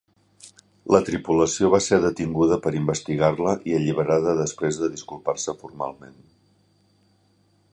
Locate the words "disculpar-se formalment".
4.95-6.17